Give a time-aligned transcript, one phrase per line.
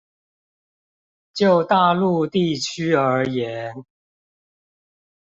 [1.31, 3.85] 就大陸地區而言